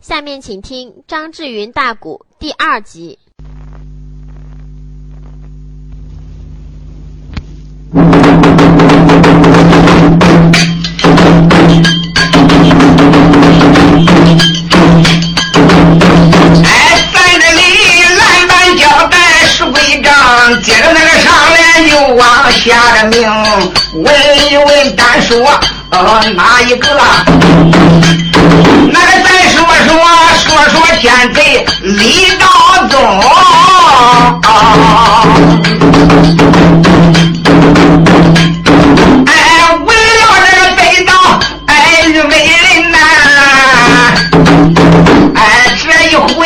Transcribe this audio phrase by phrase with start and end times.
[0.00, 3.18] 下面请听张志云大鼓第二集。
[7.92, 8.00] 哎，
[17.12, 17.60] 咱这里
[18.16, 23.30] 蓝板交代是规章，接着那个上联又往下的命，
[24.02, 24.14] 问
[24.50, 25.46] 一问单说
[25.90, 26.88] 呃哪一个？
[28.92, 29.39] 那个再说说
[31.00, 32.46] 说说奸贼李道
[32.88, 33.00] 宗。
[39.26, 39.32] 哎，
[39.86, 41.12] 为了这个北道，
[41.66, 41.72] 哎，
[42.08, 42.98] 虞美人呐，
[45.34, 45.40] 哎，
[45.82, 46.38] 这一回，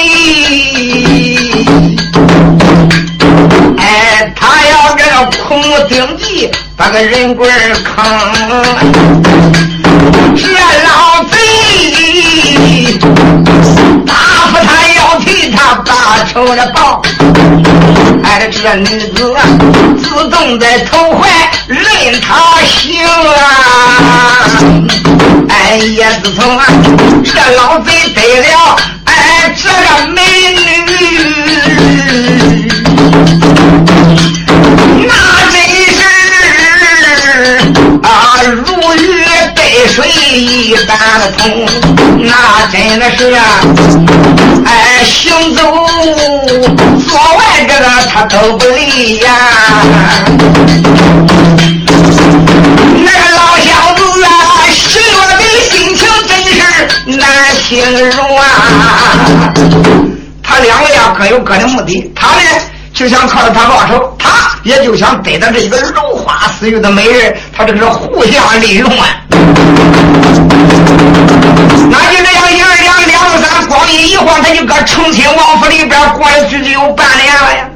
[3.78, 5.14] 哎，他要这个
[5.48, 8.05] 苦木丁地把个人棍儿坑，
[10.36, 10.46] 这
[10.84, 11.36] 老贼
[14.06, 14.14] 打
[14.50, 17.02] 死他要替他把仇的报。
[18.22, 19.42] 哎，这女子啊，
[20.02, 21.28] 自动在投怀
[21.66, 21.80] 任
[22.20, 24.48] 他行啊！
[25.48, 26.64] 哎，呀自从啊，
[27.25, 30.22] 这老贼得了哎这个美
[30.53, 31.13] 女，
[41.33, 41.67] 通，
[42.19, 43.44] 那真的是啊，
[44.67, 45.62] 哎行走
[47.08, 49.27] 左外这个他都不理呀。
[52.97, 54.28] 那个老小子啊，
[54.72, 56.53] 喜悦的心情真是
[57.16, 57.72] 难形
[58.11, 58.42] 容啊！
[60.42, 62.41] 他两个呀各有各的目的，他呢
[62.92, 64.31] 就想靠着他报仇，他
[64.64, 69.06] 也就想得到这一个如花似玉的美人，他这个是互相利用啊。
[71.90, 77.68] 那就这样一二两两三，光阴一晃，他就搁成亲王府里边过了足足有半年了呀。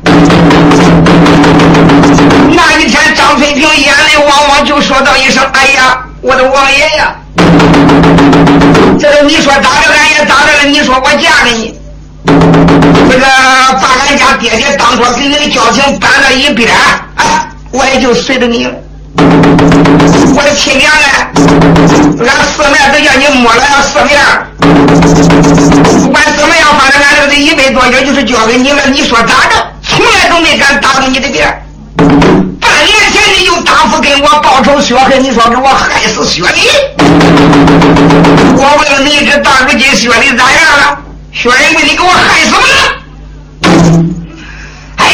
[2.54, 7.14] 那一天，张翠萍眼泪汪汪，就说道一声：“哎呀，我的王爷呀！
[8.98, 10.64] 这个你说咋的，俺也咋的了？
[10.64, 11.78] 你说我嫁给你，
[13.10, 13.26] 这个
[13.80, 16.70] 把俺家爹爹当初给你的交情搬到一边，
[17.16, 18.72] 哎，我也就随着你了。
[20.36, 21.30] 我的亲娘啊，
[22.20, 24.20] 俺四面都叫你摸了四面，
[24.60, 28.86] 不管怎么样，反正俺这个一百多年就是交给你了。
[28.92, 29.66] 你说咋着？
[29.82, 31.62] 从来都没敢打过你的面。
[32.60, 36.68] 半年前你就答复跟我报仇雪恨，你说给我害死雪梨。
[38.56, 40.98] 我问你，这到如今雪梨咋样了？
[41.40, 42.60] 薛仁贵，你给我害死了！
[44.96, 45.06] 哎，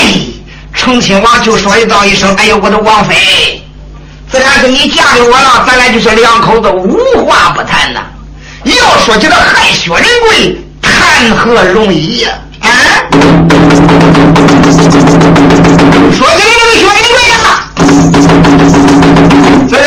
[0.72, 3.62] 成亲王就说一道一声：“哎呦，我的王妃，
[4.32, 8.00] 自然是你嫁给我了，咱俩就是两口子无话不谈呐。
[8.64, 12.30] 要说这个害薛仁贵，谈何容易呀？
[12.60, 12.70] 啊！
[16.10, 17.36] 说起来这个薛仁贵呀，
[19.68, 19.84] 这个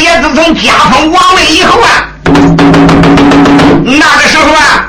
[0.00, 2.12] 也自从加封王位以后啊，
[3.86, 4.86] 那个时候啊，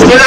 [0.00, 0.24] 这个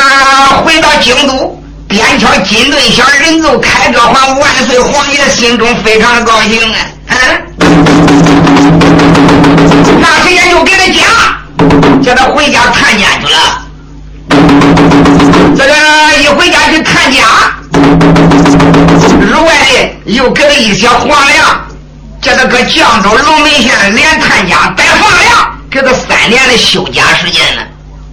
[0.64, 6.78] 回到京都，边敲金盾响，人奏开歌还万岁，皇爷心中非常的高兴啊！
[7.08, 7.16] 啊，
[10.00, 13.62] 那谁也就给他讲，叫他回家探监去了。
[15.58, 15.74] 这个
[16.22, 17.24] 一回家去探家，
[19.22, 21.66] 额外的又给了一些皇粮，
[22.22, 27.62] 叫他搁绛州龙门县连探家带房粮，给他三年的休假时间呢。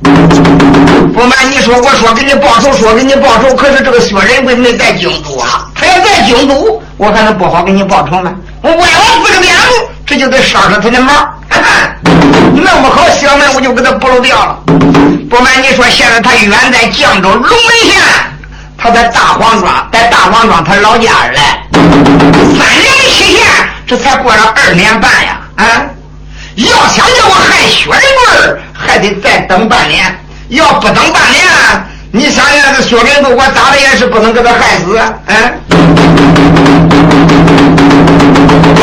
[0.02, 8.32] 不瞒你说，我说给你报仇，说给你报仇，可是这个薛仁贵没在京都啊，他要在京都，我还能不好给你报仇吗？
[8.62, 9.72] 我歪了四个点子，
[10.06, 11.12] 这就得伤了他的毛。
[12.54, 14.58] 弄不好小门我就给他剥落掉了。
[15.28, 18.00] 不瞒你说，现在他远在江州龙门县，
[18.76, 21.40] 他在大黄庄，在大黄庄他老家嘞。
[21.72, 23.46] 三年期限，
[23.86, 25.40] 这才过了二年半呀！
[25.56, 25.64] 啊，
[26.56, 30.16] 要想叫我害薛仁贵，还得再等半年。
[30.48, 31.44] 要不等半年，
[32.10, 35.12] 你想想这薛仁贵，我咋的也是不能给他害死啊！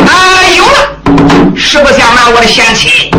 [0.06, 0.14] 啊，
[0.56, 0.78] 有了，
[1.56, 3.10] 实不相瞒，我的贤妻，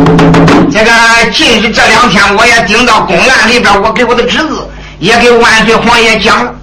[0.71, 0.91] 这个
[1.33, 4.65] 近日这两天，我也盯到公案里边，我给我的侄子
[4.99, 6.55] 也给万岁皇爷讲了，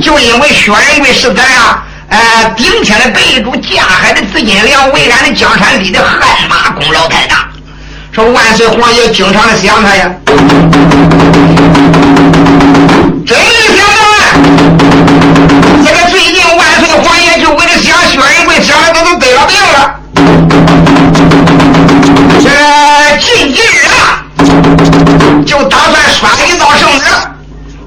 [0.00, 7.48] 就因为薛仁贵是咱呀，呃，顶天的背主，架海的紫金梁，为俺的江山立的汗马功劳太大。
[8.14, 10.10] 说万岁皇爷经常的想他呀，
[13.26, 13.44] 真没
[13.74, 14.36] 想到啊！
[15.82, 19.94] 这个最近万岁皇爷就为了想薛仁贵，这儿子都得了病了。
[22.42, 22.50] 这
[23.18, 24.22] 近几日啊，
[25.46, 27.06] 就打算刷一道圣旨，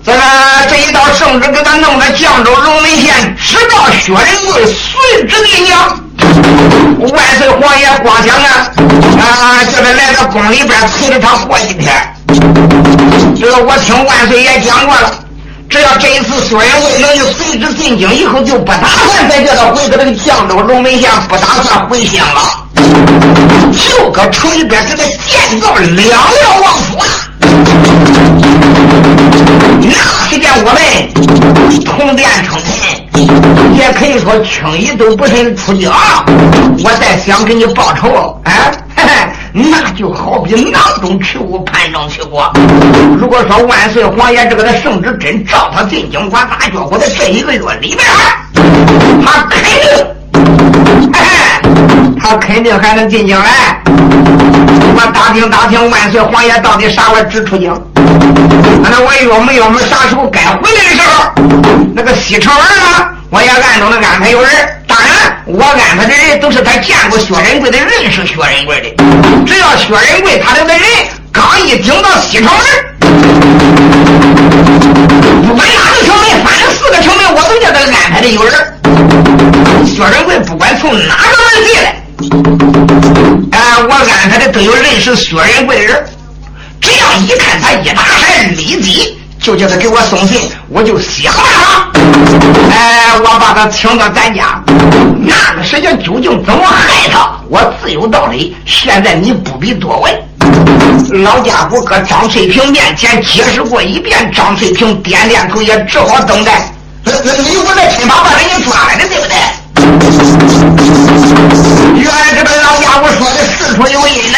[0.04, 0.20] 这个
[0.68, 6.00] 这一道圣旨给他弄到绛州龙门县，直到薛仁贵随旨的娘。
[7.12, 8.72] 万岁皇爷光想啊
[9.20, 11.94] 啊，叫他来到宫里边陪着他过几天。
[13.40, 15.12] 这个我听万岁爷讲过了，
[15.70, 22.42] 只要这一次薛仁贵能就随之进京，以后就不打算再叫他回到这个绛州龙门县，不打算回乡了，
[23.72, 27.06] 就搁城里边给他建造两辆王府啊。
[29.88, 29.94] 那
[30.28, 35.92] 时间我们同殿称臣，也可以说轻易都不肯出京。
[36.84, 42.52] 我再想给你报仇，哎，那就好比囊中取物，盘中取果。
[43.20, 48.06] 如果说万岁皇爷这个的圣旨真照他进京，我咋觉我在这一个月里边，
[49.24, 51.62] 他肯定，哎，
[52.20, 53.82] 他肯定还能进京来。
[54.98, 57.72] 我打听打听，万岁皇爷到底啥时候出京？
[58.90, 61.32] 那我约没约我们啥时候该回来的时候？
[61.94, 63.08] 那个西城门呢？
[63.30, 64.52] 我也暗中的安排有人。
[64.88, 69.04] 当然，我安排的人都是他见过薛仁贵的，认识薛仁贵的。
[69.46, 70.80] 只要薛仁贵他的人
[71.32, 72.64] 刚一顶到西城门，
[75.48, 78.54] 不管哪个城门，反正四个城门，我都叫他安排的有人。
[79.86, 81.96] 薛仁贵不管从哪个门进来，
[83.52, 86.06] 哎，我安排的都有认识薛仁贵的人。
[86.82, 91.92] 只要一看他一打开，立即就叫他给我送信，我就想办法。
[92.72, 94.62] 哎，我把他请到咱家。
[95.20, 98.56] 那个时间究竟怎么害他，我自有道理。
[98.66, 100.14] 现在你不必多问。
[101.24, 106.72] 老家伙搁张翠萍面前解释过一遍，张翠萍点点头，也只好等待。
[107.04, 110.85] 那那你我在亲爸把人家抓来的，对不对？
[111.96, 114.38] 原来这个老家伙说的事出有因呐。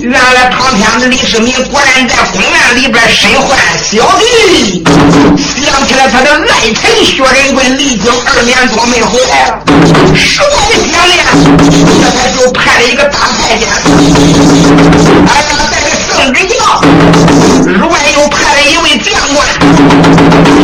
[0.00, 4.82] 原来唐天子李世民果然在宫院里边身患小弟，
[5.36, 9.58] 想起来他的爱臣薛仁贵离京二年多没回来了，
[10.16, 10.56] 实在
[10.90, 11.24] 想念，
[12.00, 13.68] 这才就派了一个大太监，
[15.28, 16.80] 哎呀，带着圣旨轿，
[17.86, 19.38] 外又派了一位将官，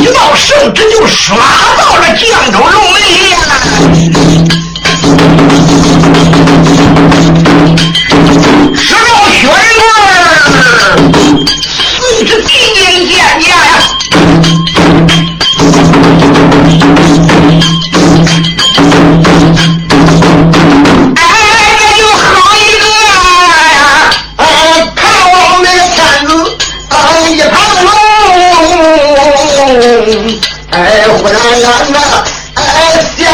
[0.00, 1.36] 一道圣旨就刷
[1.76, 3.36] 到了江州龙门县。
[3.94, 4.15] 是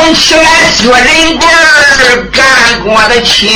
[0.03, 0.43] 哎，想起来
[0.75, 1.47] 薛仁贵
[2.33, 2.43] 干
[2.83, 3.49] 过的情。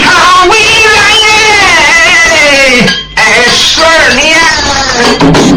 [0.00, 0.04] 他
[0.48, 0.90] 为人
[3.14, 3.20] 哎，
[3.56, 4.20] 十二年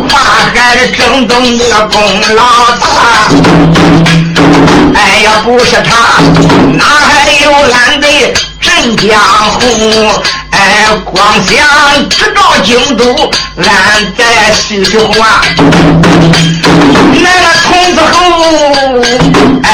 [0.07, 0.19] 跨
[0.53, 1.97] 海正东的功
[2.35, 2.43] 劳
[2.79, 2.85] 大，
[4.93, 6.21] 哎呀，不是他，
[6.77, 8.07] 哪还有俺的
[8.61, 9.19] 镇江
[9.59, 9.59] 湖？
[10.65, 11.15] 哎，光
[11.45, 13.03] 想直到京都，
[13.57, 13.67] 俺
[14.17, 15.41] 在叙话，
[17.13, 18.17] 那个童子后，
[19.61, 19.69] 哎，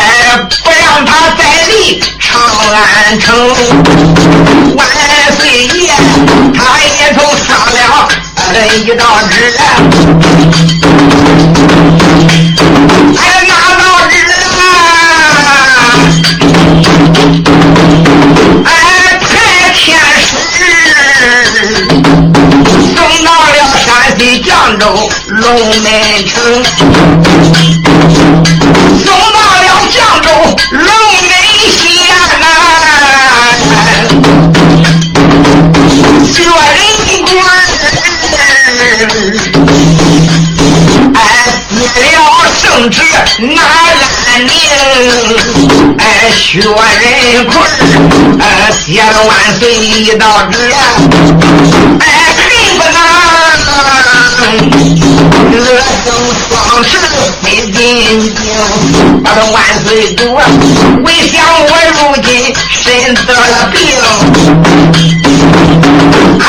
[0.65, 1.39] 不让他再
[1.69, 2.29] 立长
[2.73, 3.25] 安城。
[4.75, 4.79] 万
[5.37, 5.39] 岁
[5.79, 5.79] 爷，
[6.53, 7.47] 他也就上
[8.51, 9.33] 了一道旨，
[13.17, 13.49] 哎，哪
[24.81, 24.87] 州
[25.27, 25.45] 龙
[25.83, 25.85] 门
[26.25, 26.41] 城，
[29.05, 30.27] 送到了绛州
[30.71, 30.81] 龙
[31.27, 31.31] 门
[31.69, 31.79] 县
[32.39, 32.43] 呐、
[36.25, 36.49] 薛仁
[37.27, 37.29] 贵
[41.13, 41.15] 哎，
[41.69, 41.77] 接
[42.17, 42.19] 了
[42.59, 42.95] 圣旨
[43.37, 43.61] 拿
[44.25, 44.49] 安宁，
[45.99, 46.01] 哎，
[46.35, 46.65] 薛仁
[47.45, 47.53] 贵
[48.39, 50.73] 哎，写了万岁一道旨，
[51.99, 52.03] 哎，
[54.41, 54.49] 能
[55.53, 55.61] 恶
[56.03, 56.07] 生
[56.49, 56.51] 双
[56.83, 56.89] 翅
[57.41, 57.75] 飞进
[58.33, 58.43] 京，
[59.23, 59.55] 把这万
[59.85, 60.43] 岁主啊，
[61.03, 61.33] 为想
[61.63, 62.27] 我如今
[62.81, 62.83] 身
[63.13, 63.75] 得了病。
[66.39, 66.43] 哎，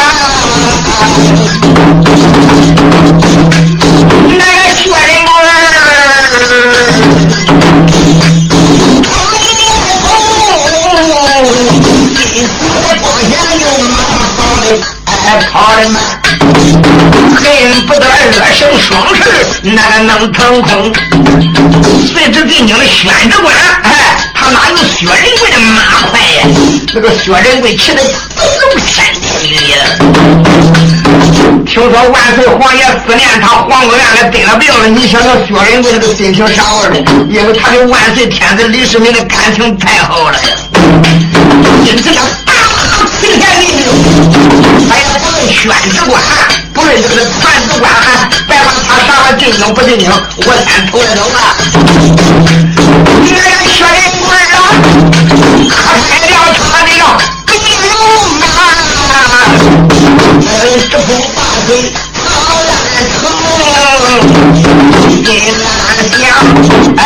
[15.42, 16.02] 跑的慢，
[17.36, 17.42] 恨
[17.88, 19.22] 不得二生双翅，
[19.62, 20.94] 那个能腾空。
[22.08, 26.48] 随之进京的宣旨官，哎，他哪有薛仁贵的马快呀？
[26.94, 29.78] 那个薛仁贵骑的龙山天女呀！
[31.66, 34.88] 听说万岁皇爷思念他，皇宫院里得了病了。
[34.88, 37.12] 你想想薛仁贵那个心情啥味的？
[37.30, 40.50] 因为他跟万岁天子李世民的感情太好了呀。
[41.86, 42.54] 因此要大
[43.20, 43.68] 齐天命，
[45.54, 46.22] 宣旨官，
[46.74, 47.90] 不论这个传旨官，
[48.48, 51.36] 别管他啥了，进京不进京，我先投了走了。
[53.22, 53.32] 你这
[53.70, 54.56] 薛仁贵啊，
[55.70, 55.72] 可
[56.10, 57.02] 开了他的了，
[57.46, 57.54] 兵
[57.90, 57.94] 戎
[58.40, 58.42] 马，
[60.50, 60.52] 呃，
[60.92, 61.70] 这不八岁
[62.16, 62.28] 好
[62.66, 62.70] 难
[63.14, 63.22] 成。
[65.24, 65.28] 金
[65.64, 65.66] 兰
[66.12, 66.22] 香，
[66.98, 67.02] 哎，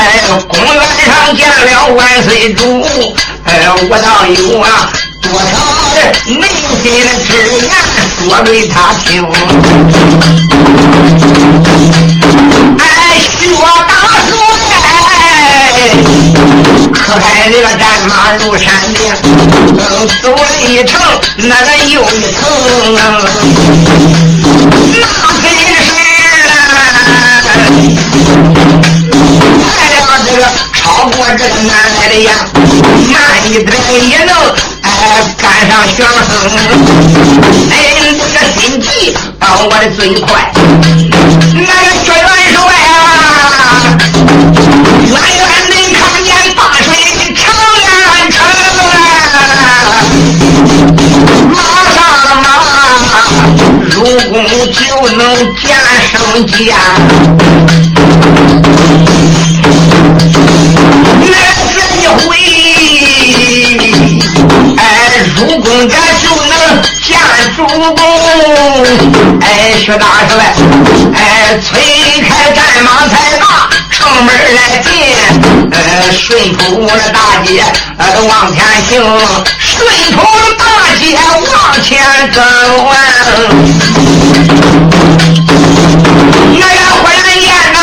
[0.47, 0.75] 公园
[1.05, 2.61] 上见了万岁主。
[3.45, 3.49] 哎，
[3.89, 4.65] 我倒有啊，
[5.21, 5.43] 多少
[5.97, 6.03] 的
[6.35, 6.43] 内
[6.81, 7.27] 心的之
[7.57, 7.65] 言
[8.23, 9.05] 说给他听。
[12.77, 12.85] 哎，
[13.39, 13.41] 薛
[13.87, 13.91] 大
[14.27, 14.31] 帅，
[16.93, 18.97] 可开这个战马入山顶，
[20.21, 21.01] 走了一程，
[21.37, 22.39] 那个又一程，
[22.93, 22.97] 那
[25.41, 25.65] 真是。
[30.25, 33.71] 这个超过这个南来的呀，慢一点
[34.09, 34.33] 也能
[35.37, 36.31] 赶上旋风。
[37.71, 37.73] 哎，
[38.33, 38.87] 这心急
[39.39, 40.51] 把我的最快。
[41.53, 42.55] 那个薛元帅
[42.87, 42.91] 啊，
[45.05, 46.87] 远远能看见大水
[47.35, 47.37] 长
[47.85, 47.87] 安
[48.31, 48.35] 城
[48.91, 48.95] 啊，
[51.53, 51.55] 马
[51.93, 51.97] 上
[52.41, 52.45] 马，
[53.89, 53.95] 入
[54.29, 54.35] 宫
[54.71, 54.77] 就
[55.15, 55.21] 能
[55.55, 55.65] 见
[56.11, 56.13] 圣
[56.47, 56.55] 驾。
[69.87, 70.35] 公，哎，薛大帅，
[71.15, 71.79] 哎，催
[72.21, 74.91] 开战马才把城门来进，
[75.71, 77.63] 呃，顺土的大街
[77.97, 79.01] 呃都往前行，
[79.59, 80.65] 顺土的大
[80.99, 81.17] 街
[81.53, 81.95] 往前
[82.33, 82.93] 走啊，
[86.51, 87.79] 那呀，忽然间呐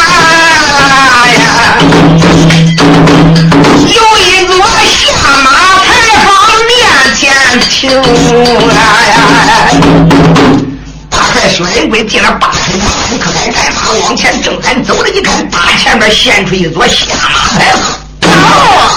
[1.32, 1.42] 呀，
[3.80, 5.02] 有一座下
[5.42, 5.46] 马。
[7.70, 9.13] 情啊！
[11.54, 17.92] 薛仁贵进了八通马，不，可开战马往前正赶走了，一看大前面现出一座下马牌坊。
[18.32, 18.90] 哦，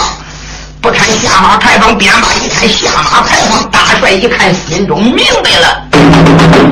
[0.81, 5.83] 不看下马牌坊，边马一看下马牌坊，大帅一看心中明白了，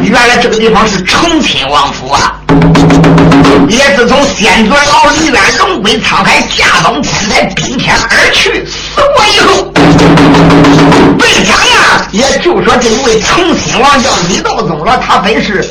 [0.02, 2.34] 原来这个地方是成亲王府啊！
[3.70, 9.74] 也自从先祖老李渊龙归沧海，驾崩天台，冰天而去，死我以后，
[11.20, 15.64] 魏家呀，也就说这一位成亲王叫李道宗了，他本是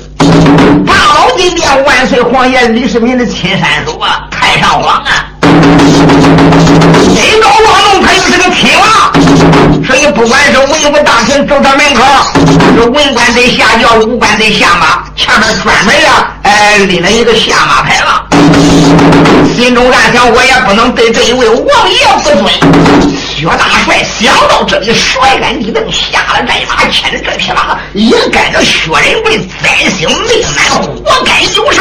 [0.87, 5.31] 大老金殿万岁皇爷李世民的亲山叔啊，太上皇啊。
[7.15, 12.03] 真高望重，他又是个亲王，所以不管是文武大臣走到门口，
[12.75, 18.25] 是文官得下轿，武官得下马，前面专门呀，哎，立了一个下马牌坊。
[19.55, 22.45] 心中暗想，我也不能对这一位王爷不尊。
[23.37, 31.81] 薛大帅想到这里，甩杆一蹬，下了战马，牵着这匹马，也跟着薛仁贵灾星命难，活该有事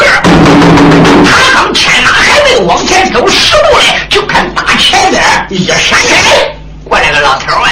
[1.25, 7.69] 他刚牵马还没往前走十步嘞，就看大前边一闪开，过来个老头啊！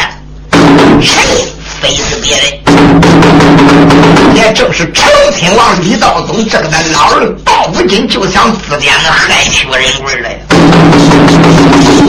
[1.02, 1.48] 谁？
[1.82, 2.46] 非是别人，
[4.36, 10.38] 也正是成亲王李道宗这个的老儿，到如今就想自点个害薛仁贵来。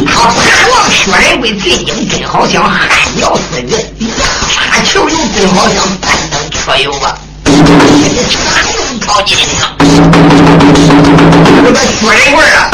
[0.06, 4.14] 他盼望薛仁贵进京，真好像旱鸟似的；压
[4.50, 7.16] 沙求油，真好像攀登车油啊！
[11.64, 12.70] 这个薛仁贵啊，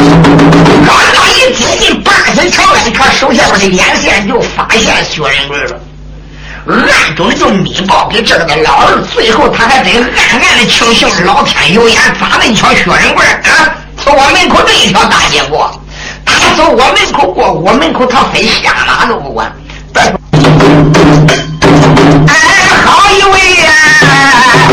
[0.87, 5.79] 刚刚一接近八岁长安，他手下边的眼线就发现薛仁贵了。
[6.67, 13.75] 暗中就密报给这个的老儿，最后他还真暗暗的庆幸老天有眼，咋能瞧薛仁贵啊？
[13.97, 15.71] 从我门口这一条大街过，
[16.25, 19.53] 他走我门口过，我门口他非下马都不管。
[22.27, 22.35] 哎，
[22.85, 23.73] 好一位呀，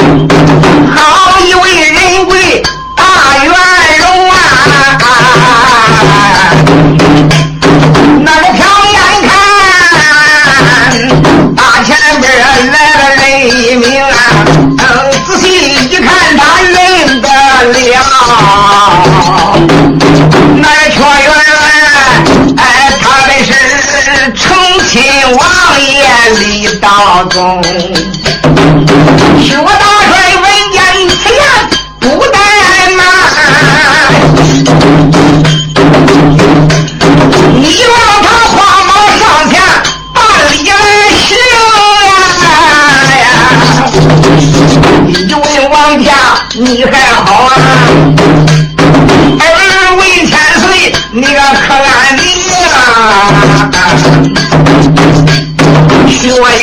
[0.06, 0.55] Thank you.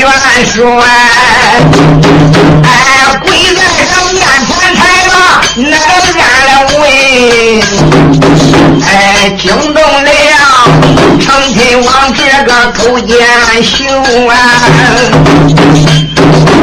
[0.03, 0.11] 元
[0.45, 0.59] 帅，
[2.65, 2.67] 哎，
[3.23, 5.15] 跪在上面前台吧，
[5.55, 5.75] 那个
[6.19, 6.83] 安了位，
[8.85, 8.91] 哎，
[9.39, 9.43] 惊
[9.73, 10.11] 动了
[11.21, 13.15] 成亲王这个勾践
[13.63, 14.35] 雄啊！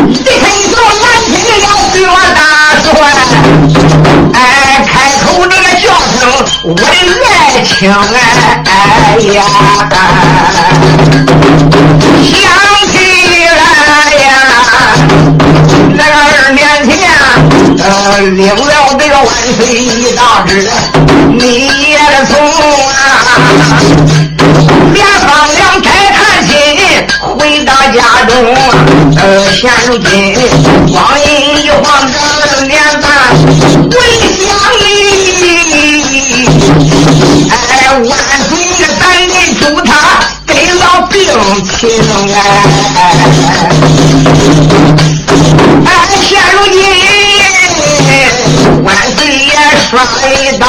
[0.10, 0.26] 一听
[0.70, 1.32] 说南京
[1.62, 2.38] 要对我打
[2.84, 2.90] 算，
[4.34, 4.38] 哎，
[4.86, 4.94] 开
[5.24, 5.86] 口那个叫
[6.20, 6.22] 声
[6.64, 8.16] 我的爱情哎，
[8.66, 8.72] 哎
[9.34, 9.38] 呀，
[12.22, 12.38] 想
[18.30, 20.70] 领了这个万岁一大旨，
[21.38, 22.38] 你也从
[22.90, 22.94] 啊，
[24.94, 26.52] 连放两差探亲
[27.38, 28.34] 回到家中，
[29.18, 29.22] 呃，
[29.52, 30.08] 现如今
[30.92, 31.28] 光阴
[31.64, 31.84] 一晃
[32.44, 33.10] 这年半，
[33.90, 33.94] 回
[34.38, 34.40] 想
[34.80, 34.84] 你，
[37.50, 37.52] 哎，
[37.98, 38.08] 万
[38.48, 38.52] 岁
[39.00, 39.90] 赶紧祝他
[40.46, 41.18] 得了病
[41.66, 41.80] 情
[42.36, 42.38] 哎，
[42.96, 42.98] 哎，
[49.90, 50.06] 说了
[50.36, 50.68] 一道，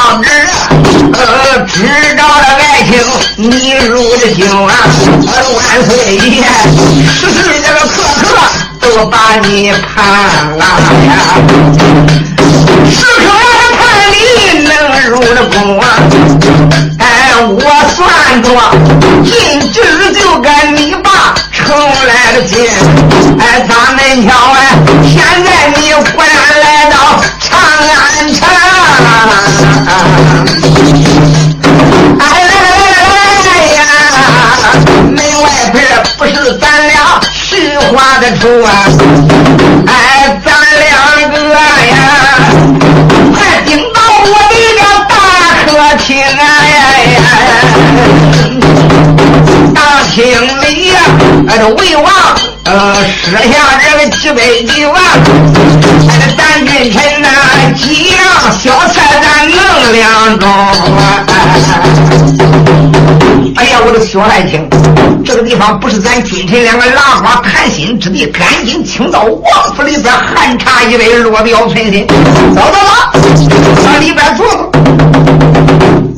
[1.12, 1.84] 呃，知
[2.16, 2.98] 道了爱情
[3.36, 4.72] 你入的心啊，
[5.26, 6.42] 呃，万岁爷
[7.12, 8.24] 时时这个刻刻
[8.80, 10.16] 都把你盼啊
[10.56, 10.64] 呀，
[12.90, 13.26] 时刻
[13.76, 13.78] 盼
[14.10, 14.16] 你
[14.60, 14.70] 能
[15.10, 15.84] 入了宫啊，
[16.98, 17.04] 哎，
[17.44, 17.60] 我
[17.94, 18.00] 算
[18.42, 18.48] 着
[19.22, 19.30] 进
[19.70, 19.78] 旨
[20.18, 22.56] 就跟你爸成来了亲，
[23.38, 24.58] 哎，咱们瞧哎，
[25.04, 25.49] 现在
[38.38, 38.68] 处啊，
[39.86, 40.88] 哎，咱两
[41.30, 41.96] 个呀，
[43.34, 45.12] 快顶到我的了大
[45.66, 46.40] 客厅哎
[47.14, 47.18] 呀，
[49.74, 49.78] 大
[50.12, 50.18] 厅
[50.62, 50.94] 里呀，
[51.48, 52.06] 哎这魏王
[52.64, 54.40] 呃设下这个几百
[54.72, 54.94] 几万，
[56.08, 57.28] 哎咱君臣呐
[57.76, 57.84] 几
[58.16, 58.18] 样
[58.62, 59.56] 小菜咱弄
[59.92, 61.26] 两盅啊。
[63.56, 64.68] 哎呀，我的小爱情，
[65.24, 72.06] 这个地方不是咱君臣两个拉花谈心之地，赶紧请到王府里边寒茶一杯，落表存心。
[72.54, 74.70] 走走走，上里边坐坐。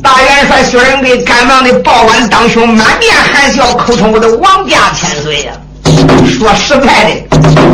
[0.01, 5.51] 大元帅薛仁贵赶忙的报完当兄，满面含笑，口称我的王家千岁呀。
[6.27, 7.09] 说实在的，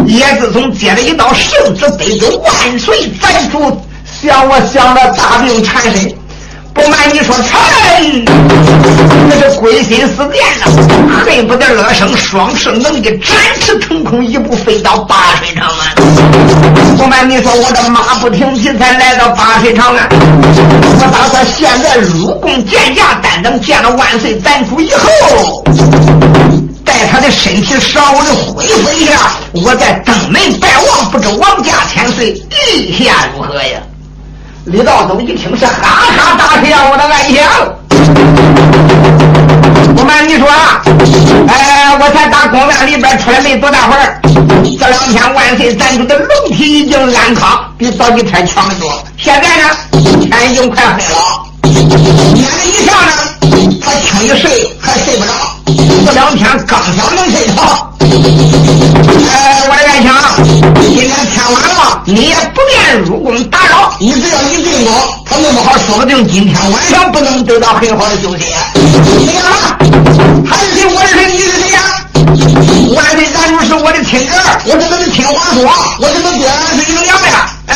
[0.08, 3.82] 也自从接了一道圣旨杯子，万岁咱主
[4.22, 6.14] 想我想的大病缠身。
[6.74, 8.26] 不瞒你说，臣
[9.28, 10.66] 那是归心似箭呐，
[11.26, 13.20] 恨不得乐生双翅能一展
[13.60, 16.98] 翅腾空，一步飞到八水长安。
[16.98, 20.08] 不瞒你说，我的马不停蹄才来到八水长安。
[20.10, 25.64] 我打算现在入宫见驾，但等见了万岁咱主以后，
[26.86, 28.20] 待他的身体稍微
[28.54, 33.82] 恢复一下，我再登门拜望，不知王家千岁意下如何呀？
[34.66, 37.42] 李道宗一听是哈哈大笑，我的爱情。
[39.96, 40.82] 不瞒你说啊，
[41.48, 44.22] 哎，我才打公园里边出来没多大会儿，
[44.80, 49.04] 这两天万岁咱主的龙体已经安康，比早几天强得多。
[49.18, 49.70] 现在呢，
[50.22, 51.20] 天已经快黑了，
[52.36, 53.12] 夜里一下呢，
[53.82, 55.32] 他轻一睡还睡不着，
[56.06, 57.89] 这两天刚想能睡着。
[58.10, 60.10] 哎，我的爱情，
[60.82, 64.92] 今天天晚了，你也不便入宫打扰，你只要一进宫，
[65.26, 68.46] 他弄不好，说不定今天晚上不能得到很好的休息。
[69.26, 69.78] 谁呀？
[70.50, 70.86] 还是谁？
[70.88, 71.32] 我是谁？
[71.32, 71.80] 你是谁呀？
[72.96, 75.62] 万岁，咱主是我的亲侄儿，我是他的亲皇叔，
[76.00, 77.48] 我是他爹，是营养呀。
[77.68, 77.72] 哎，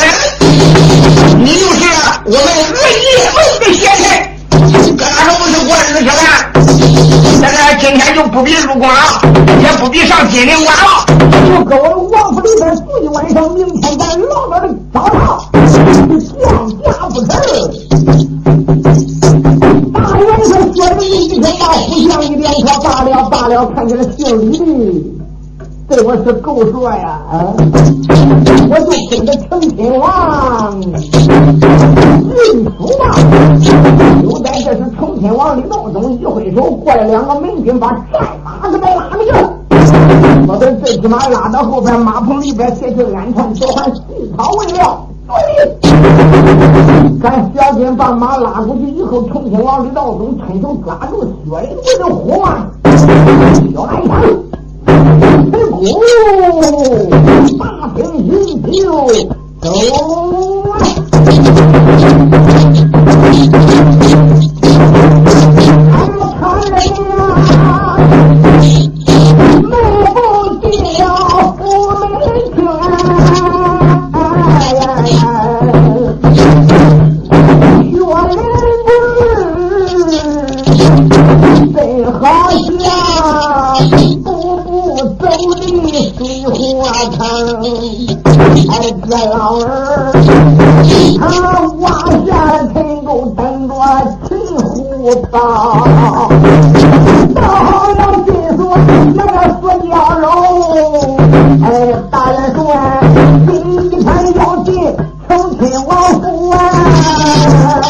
[1.38, 1.78] 你就是
[2.24, 4.04] 我们二爷们的贤臣，
[4.96, 6.33] 搁哪说不是我儿子吃饭？
[7.04, 9.20] 现在今天就不必入宫了，
[9.60, 11.04] 也不必上金陵关了，
[11.48, 15.18] 就搁我王府里边住一晚上，明天咱老早的早上
[16.08, 16.32] 就见
[16.82, 17.28] 驾不成。
[19.92, 27.20] 大元帅薛仁贵一听，把互相一连说罢了罢了，看这个姓李的，对我是够说呀！
[27.30, 27.52] 啊，
[28.70, 33.02] 我就跟着成亲王运输吧。
[35.24, 39.50] 天往里洞中一挥手，过来两个民兵把战马给都拉灭了。
[40.46, 44.02] 我的这匹马拉到后边马棚里边，先去安全交换细
[44.36, 45.06] 草为料。
[45.26, 45.34] 对，
[47.22, 52.66] 咱小军把马拉出去以后，重新往里道中，伸手抓住薛仁贵的火马，
[53.74, 54.20] 要来砍。
[54.84, 54.92] 哎
[55.80, 55.88] 呦，
[57.58, 59.72] 大兵云集，走
[60.68, 60.84] 来！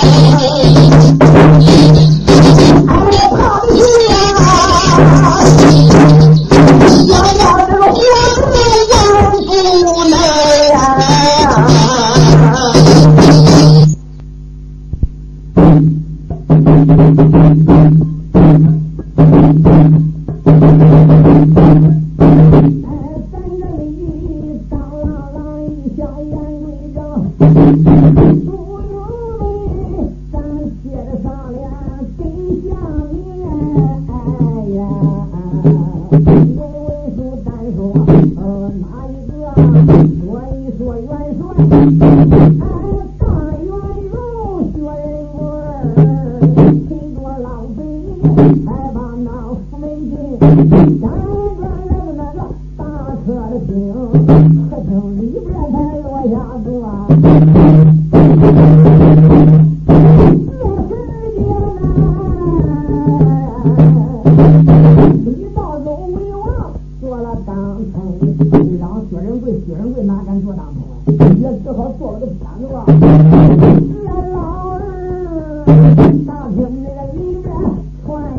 [0.01, 0.74] Thank you.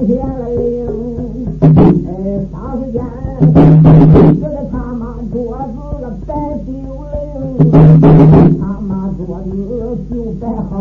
[0.06, 0.62] 天了灵！
[1.60, 1.68] 哎，
[2.52, 3.02] 啥时间？
[4.40, 5.02] 这个他妈
[5.34, 5.36] 桌
[5.74, 6.30] 子个摆
[6.64, 6.70] 丢
[7.12, 7.66] 灵，
[8.60, 9.50] 他妈桌子
[10.12, 10.74] 就摆好！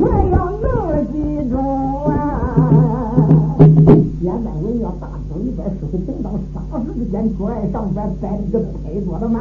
[0.00, 0.34] 个弄
[0.88, 1.14] 了几！
[4.20, 5.02] 现在我要大，
[7.12, 7.14] 间
[7.70, 9.38] 上边摆这个牌桌子嘛？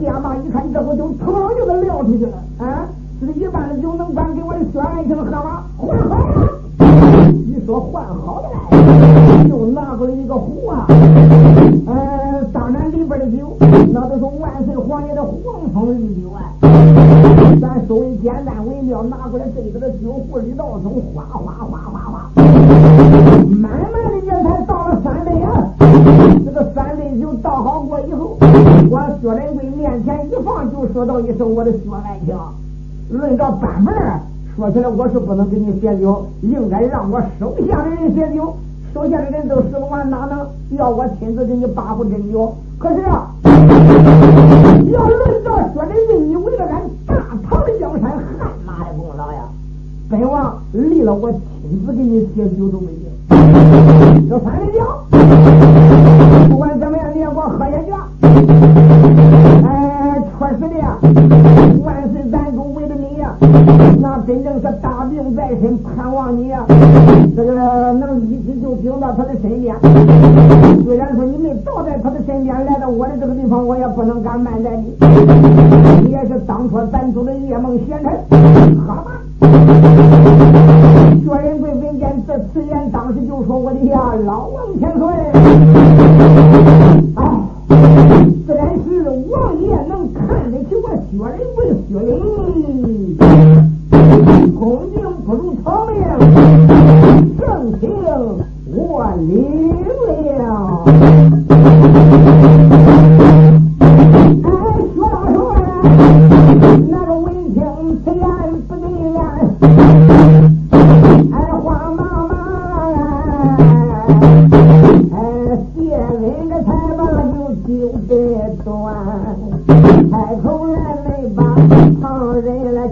[0.00, 2.32] 爹妈一看这酒，噌就给撂出去了。
[2.58, 2.88] 啊，
[3.20, 5.62] 这一半的酒能敢给我的血性喝吗？
[5.76, 10.86] 换好了，你说换好的，又拿过来一个壶啊。
[11.86, 13.54] 呃，当然里边的酒，
[13.92, 16.48] 那都是万岁皇爷的黄蜂御酒啊。
[17.60, 22.89] 咱稍微简单为妙，拿过来这个的酒壶里倒，总哗哗哗哗哗。
[31.00, 32.36] 说到一首我的血汗情，
[33.08, 33.94] 论到版本，
[34.54, 38.54] 说起来，我是不能给你写酒，应该让我手下的人写酒。
[38.92, 42.54] 手下的人都使不完，哪能要我亲自给你把壶斟酒？
[42.76, 43.30] 可是啊，
[44.92, 47.14] 要论到说的是你为了俺大
[47.48, 48.20] 唐的江山汗
[48.66, 49.38] 马的功劳呀，
[50.10, 54.28] 本王立了我亲自给你写酒都没用。
[54.28, 54.74] 这三人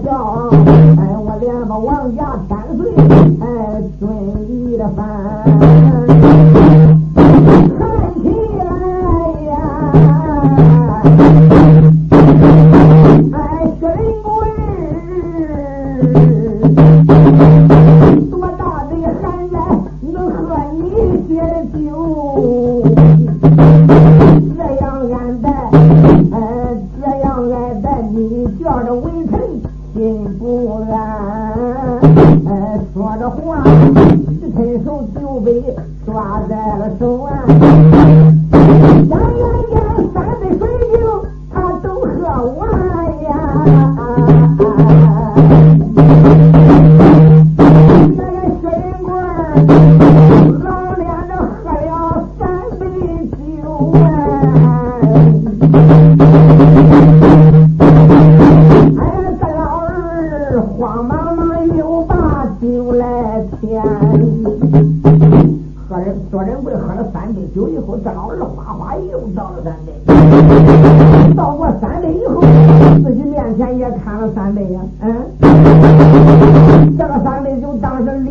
[0.09, 0.14] 叫，
[0.97, 2.90] 哎，我连把王家干碎，
[3.42, 4.09] 哎，遵
[4.49, 6.67] 义的饭。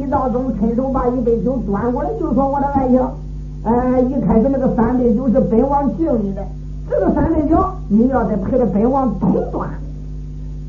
[0.09, 2.99] 赵宗亲手把一杯酒端过来就说我的爱情
[3.63, 6.45] 呃一开始那个三杯酒是本王敬你的
[6.89, 7.57] 这个三杯酒
[7.89, 9.86] 你要得陪着本王同端。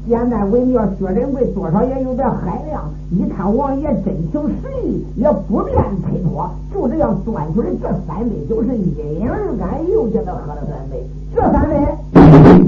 [0.09, 2.83] 简单为妙，薛仁贵多少也有点海量。
[3.11, 11.07] 一看王爷真情实意，也不便推脱，就这样端出来这三杯酒，是一饮而干，又叫他喝了三杯。
[11.37, 11.77] 这三杯，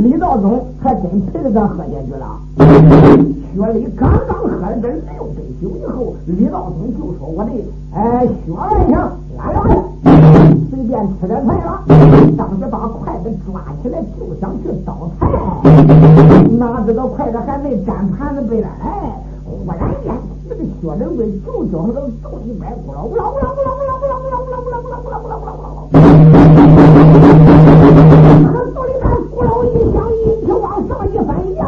[0.03, 2.39] 李道宗还真陪着他喝下去了。
[3.55, 7.51] 薛礼刚刚喝了这六杯酒以后，李道宗就说：“我的
[7.95, 10.30] 哎，薛万强，来来来，
[10.69, 11.83] 随便吃点菜了。”
[12.37, 15.27] 当时把筷子抓起来就想去倒菜，
[16.59, 18.69] 哪知道筷子还没沾盘子背来，
[19.45, 20.13] 忽然间
[20.49, 25.91] 那个薛仁贵就叫那个肚里边咕噜咕噜咕噜咕噜咕噜咕噜咕噜咕噜咕噜咕噜咕噜咕噜咕噜咕噜，
[28.43, 31.61] 那肚里边咕噜一响，阴气往上一翻，阳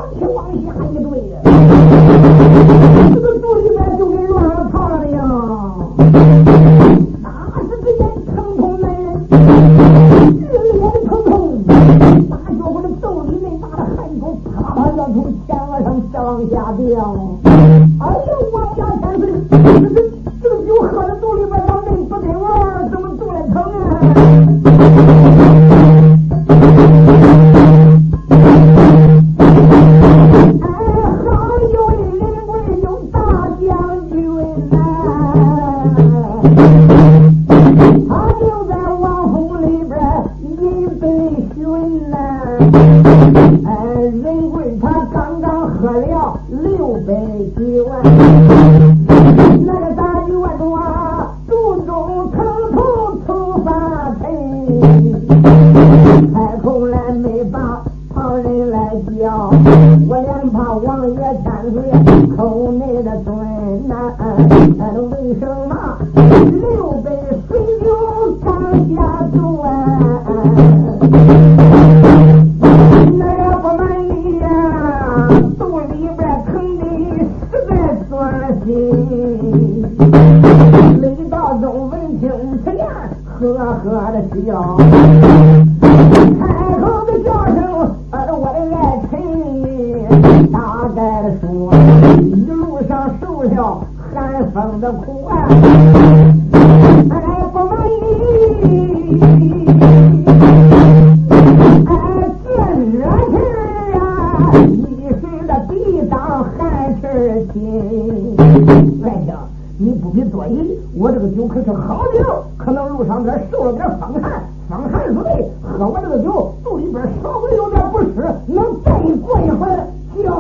[111.74, 118.14] 好酒，可能路上边受了点风寒，风寒入内，喝完这个酒，肚里边稍微有点不适，
[118.46, 119.87] 能再过一会儿。
[120.14, 120.30] 行，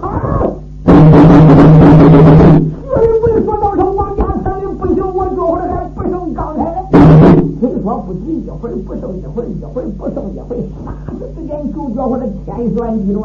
[0.00, 0.02] 好。
[2.84, 6.76] 我人围坐到成王家三的，不行，我叫回来还不剩刚才的。
[7.60, 13.22] 听说不急一会儿不剩一会儿，一会儿不剩一会儿，霎时之间就叫我这天旋地转。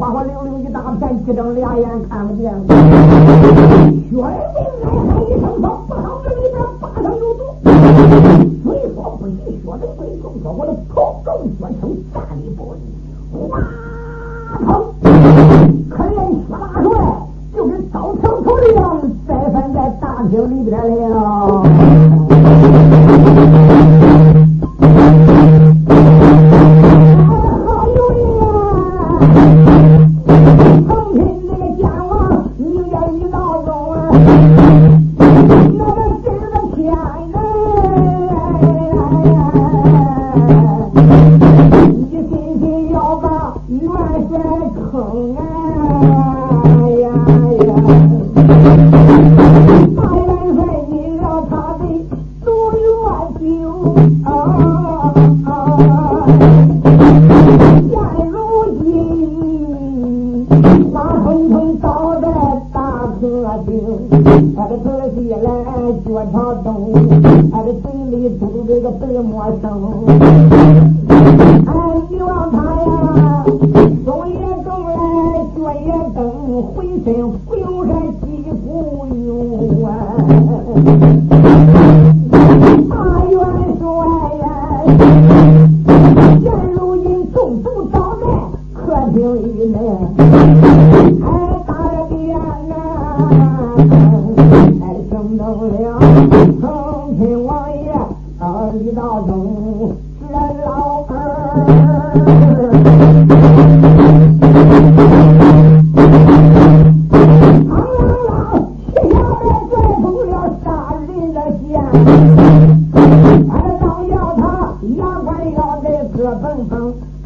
[0.00, 2.50] 晃晃溜溜一大片，几睁俩眼看不见。
[2.50, 7.40] 血淋淋喊一声，跑不好这里边八成有毒。
[8.64, 11.09] 嘴说不急，血里嘴中说，我的跑。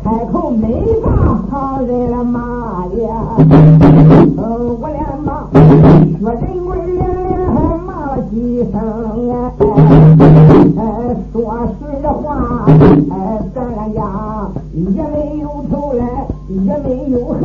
[0.03, 0.69] 开口没
[1.01, 3.37] 话，好人了妈呀！
[4.37, 5.49] 我连忙
[6.21, 8.35] 说人鬼连连骂了几
[8.71, 8.75] 声，
[9.31, 9.33] 哎，
[10.77, 10.81] 哎
[11.33, 11.35] 说
[11.81, 12.67] 实话，
[13.11, 13.15] 哎，
[13.55, 13.59] 咱
[13.95, 13.99] 俩
[14.75, 16.03] 也没有仇来，
[16.51, 16.55] 也
[16.87, 17.41] 没有恨。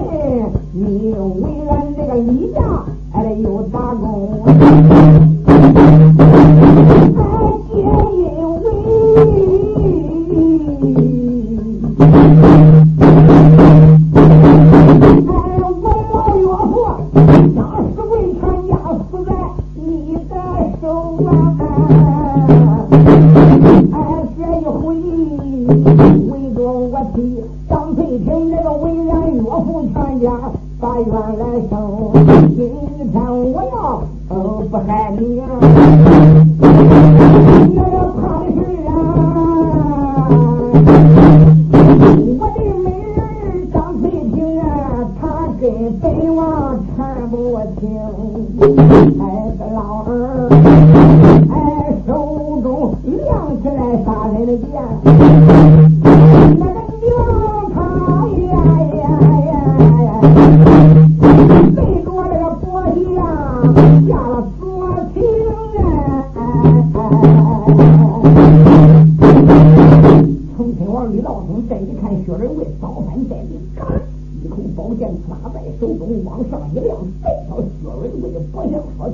[76.49, 78.09] 上一辆，再挑雪我鬼，
[78.51, 79.13] 不想说去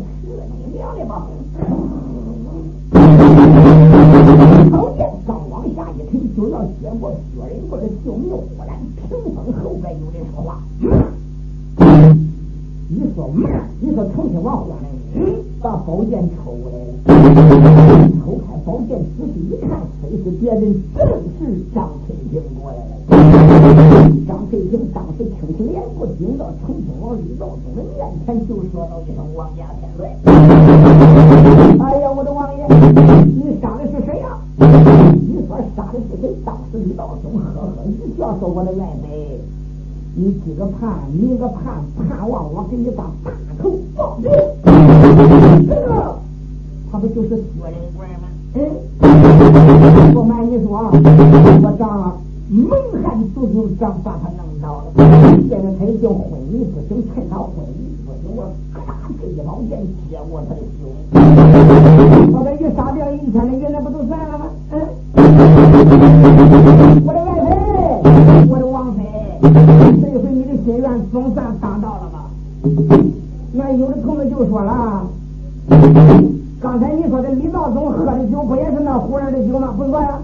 [0.60, 1.28] 你娘的吗？
[4.72, 7.16] 宝剑刚往下一推，就要接过雪
[7.48, 8.70] 人鬼的救命火然。
[9.08, 10.48] 屏风后边有人说话
[12.90, 13.50] ：“你说嘛？
[13.80, 14.88] 你说成天玩花呢？”
[15.62, 16.90] 把宝剑抽过来了。
[18.24, 19.70] 偷看宝剑，仔细一看，
[20.02, 20.62] 却是别人，
[20.96, 21.08] 正
[21.40, 21.42] 是
[21.74, 24.14] 张天平过来了。
[24.65, 30.10] 你们当时听连来不听到从中王李老总的面前就说到这个王家天伦
[31.80, 32.65] 哎呀我的王爷
[33.25, 39.08] 你杀的是谁呀你说杀的是谁当时李老总呵呵一笑说我的外甥
[40.15, 43.78] 你今个盼明个盼盼望我给你把大头
[44.23, 44.30] 这
[45.75, 46.17] 个
[46.91, 54.55] 他不就是薛仁贵吗嗯不瞒你说我长猛蒙汉族想把他弄
[55.49, 58.39] 现在他已经昏迷不醒，趁他昏迷不醒，我
[58.73, 58.78] 咔
[59.21, 59.78] 这一毛钱
[60.10, 60.82] 接过他的酒。
[62.32, 64.45] 我这一杀掉一千的银那不就算了吗？
[64.71, 64.73] 嗯。
[67.06, 67.47] 我的外孙，
[68.49, 68.99] 我的王妃，
[69.41, 72.15] 这回你的心愿总算达到了吧？
[73.54, 75.08] 那有的同志就说了。
[76.60, 79.73] 刚才你说的李道宗喝的酒不也是那胡人的酒吗？
[79.77, 80.19] 不错呀、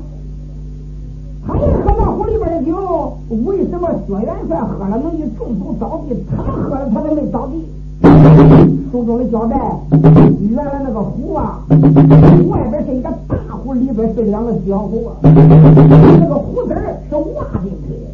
[1.47, 2.00] 他也喝。
[2.41, 7.63] 这酒，为什么薛元帅喝了能一中毒倒地，他喝了他都没倒地？
[8.91, 9.55] 书中的交代，
[10.49, 11.63] 原来那个壶啊，
[12.49, 15.13] 外边是一个大壶，里边是两个小壶啊。
[15.21, 16.73] 那个壶子
[17.09, 18.09] 是挖进去的，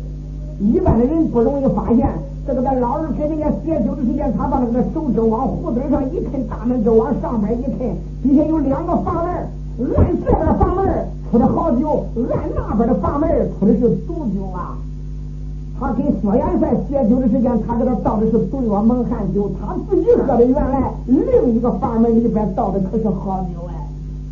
[0.59, 2.09] 一般的人不容易发现。
[2.45, 9.33] 这个在老人给人家解酒的时间，他把那个手指往壶嘴上一喷，大拇指往上边一喷，底下有两个房门。
[9.79, 10.87] 俺这边房门
[11.31, 14.75] 出的好酒，俺那边的房门出的是毒酒啊。
[15.79, 23.87] 他跟薛元帅接酒的时间，他给他倒的是毒药蒙汗酒，他自己喝的原来另一个房门里边倒的可是好酒哎。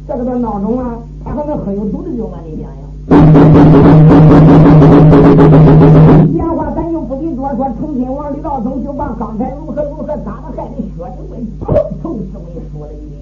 [0.08, 2.40] 这个他闹钟啊，他还能喝有毒的酒吗？
[2.44, 2.84] 你想想。
[6.34, 11.38] 闲话咱就不给多说，成亲王李道宗就把刚才如何如何咋的害的薛仁贵，
[12.02, 13.22] 通头是为说了一遍。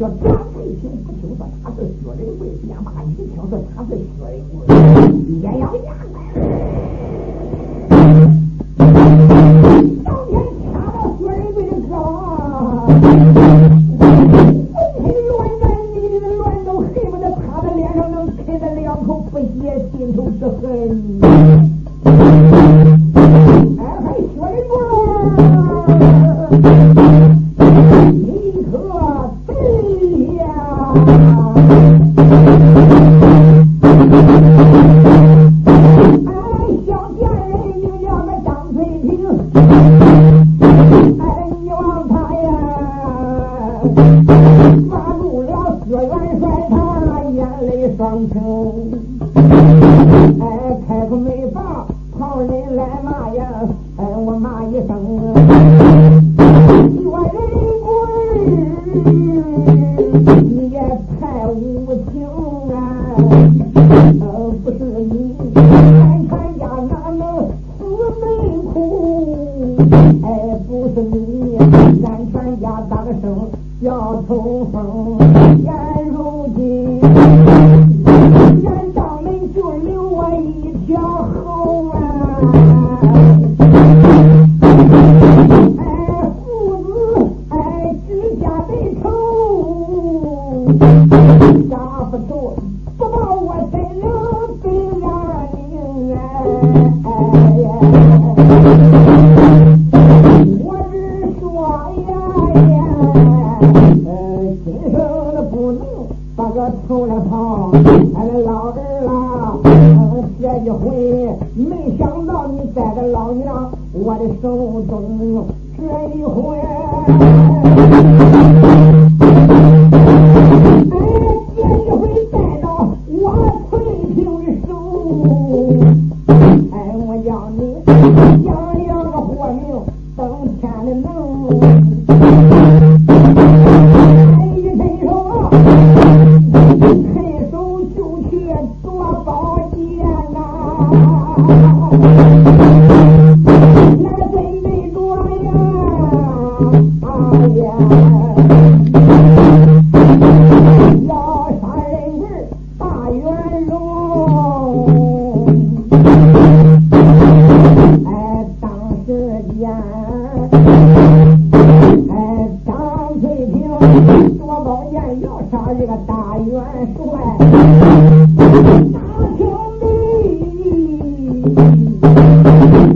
[0.00, 4.64] 说张翠屏不听说他是薛仁贵，别骂；一听说他是薛仁贵，
[5.42, 6.09] 别咬牙。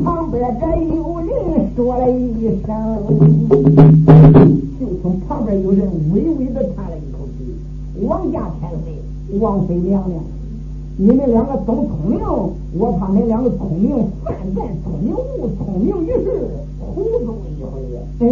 [0.05, 1.28] 旁边这有人
[1.76, 2.22] 说了一
[2.66, 2.68] 声，
[4.80, 7.38] 就从旁边有人微微的叹了一口气
[8.05, 8.86] ：“王家天妃，
[9.38, 10.20] 王妃娘娘。”
[10.96, 12.20] 你们两个都聪明，
[12.78, 13.90] 我怕你两个聪明
[14.22, 16.48] 犯贱，聪明误聪明于是
[16.80, 17.70] 糊涂一回。
[18.20, 18.22] 嗯，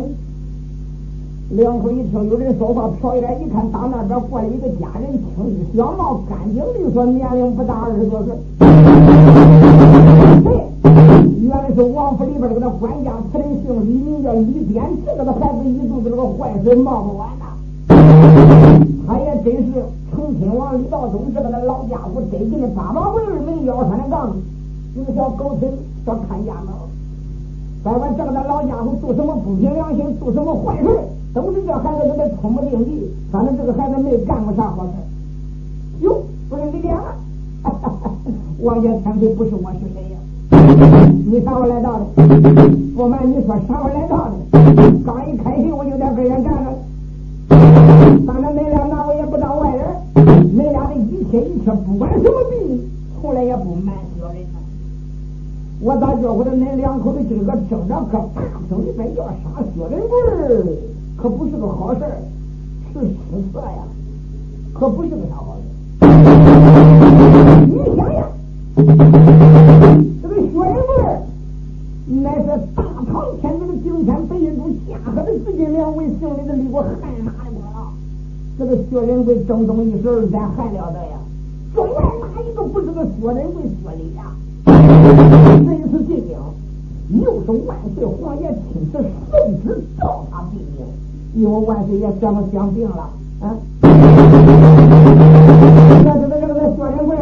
[1.50, 8.34] 两回一听有人说话，瞟一眼一看，打那边过来一个家人，青衣小帽，干净利索，年龄不大二十多岁。
[10.44, 10.60] 嘿，
[11.40, 17.46] 原来是王府里边这个管家，此人姓李，名叫李典，这个的孩子一肚子这个坏水冒不完呐。
[19.06, 19.82] 他也真是
[20.12, 24.36] 成亲王李道宗这个那老家伙，得劲的八马围儿没腰穿的杠，
[24.94, 25.66] 一个小狗腿
[26.04, 26.76] 叫看家猫。
[27.82, 30.88] 再把这个那老家伙做什么不凭良心，做什么坏事，
[31.34, 33.10] 都是这孩子给他冲不定地。
[33.30, 34.92] 反正这个孩子没干过啥好事。
[36.00, 37.14] 哟，不是李典了，
[38.60, 40.16] 王家天妃不是我是谁呀？
[41.26, 42.04] 你啥时候来到的？
[42.94, 44.32] 不瞒你说，啥时候来到的？
[45.06, 46.70] 刚一开戏我就在跟前站着。
[48.26, 49.86] 反正恁俩那我也不当外人，
[50.56, 52.80] 恁俩的一切一切，不管什么秘密，
[53.20, 54.42] 从来也不瞒小人。
[55.80, 60.66] 我咋觉着恁两口子今个争着可大厅里边要杀薛仁贵儿，
[61.22, 62.18] 可不是个好事儿，
[62.92, 63.06] 是失
[63.52, 63.86] 策呀，
[64.72, 65.62] 可不是个啥好事
[67.68, 68.26] 你想想，
[68.74, 70.90] 这个薛仁贵
[72.24, 76.92] 乃是大唐天子的顶天白云中驾鹤的紫金两位姓李的立过汗
[77.24, 77.92] 马的功劳。
[78.58, 81.20] 这个薛仁贵正中一时二咱还了得呀！
[81.72, 84.34] 中外哪一个不是个薛仁贵薛礼呀？
[84.66, 90.84] 这一次进京，又是万岁皇爷亲自圣旨召他进京，
[91.34, 93.10] 因为万岁爷想想病了
[93.40, 93.56] 啊。
[93.82, 93.86] 这
[96.20, 97.16] 这个这个薛仁贵，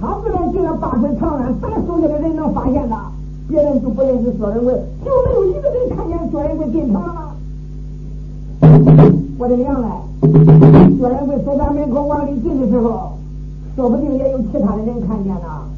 [0.00, 3.10] 他自然进了八水长安，咱手下的人能发现他，
[3.48, 4.74] 别人就不认识薛仁贵，
[5.04, 7.28] 就没有一个人看见薛仁贵进城了吗？
[9.38, 9.88] 我的娘嘞！
[10.98, 13.12] 薛仁贵走咱门口往里进的时候，
[13.74, 15.71] 说不定也有其他的人看见呢。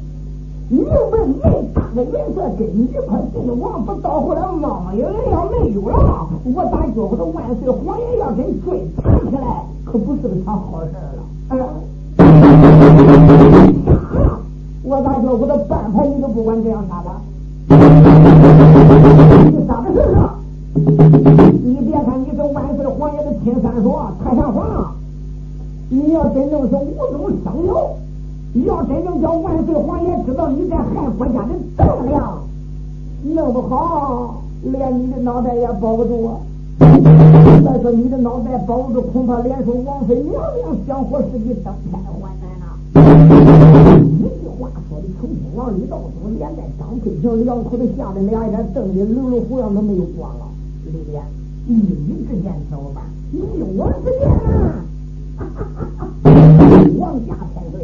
[0.75, 11.23] 你问那大的颜色跟你一块进王府，到后来猫猫有人要没有了，我咋觉着万岁皇爷要跟追打起来，可不是个啥好事了。
[11.47, 11.55] 啊！
[11.55, 11.63] 杀了！
[14.83, 17.09] 我咋觉着办法你都不管这样杀的？
[19.49, 20.35] 你杀的是啥？
[20.75, 24.93] 你别看你是万岁皇爷的亲三叔，太上皇，
[25.87, 27.95] 你要真正是无中生有，
[28.63, 32.41] 要真正叫万岁皇爷知道你在害国家的栋梁，
[33.35, 36.39] 弄不好连你的脑袋也保不住啊！
[36.79, 42.65] 再说你的脑袋保不住，恐怕连说王妃娘娘想活是你登天的患难呐！
[43.99, 50.47] 一句话说的，从今往里道祖，连带张翠萍两口子吓得俩眼瞪的溜溜胡样都没有光了。
[50.85, 51.21] 李莲，
[51.67, 53.03] 一语之间怎么办？
[53.33, 53.41] 以
[53.77, 54.85] 我之见啊！
[56.97, 57.75] 王家千岁，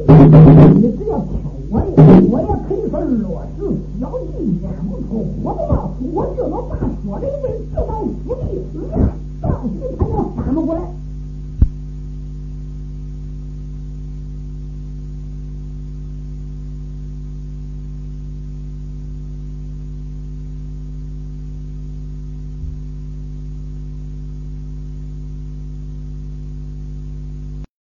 [0.81, 1.29] 你只要听
[1.69, 1.85] 我的
[2.31, 4.25] 我也可以说落弱智只要一
[4.89, 7.85] 不出我不冒我就能把说有的问题都
[8.25, 11.00] 处理死呀到底他要反不过来。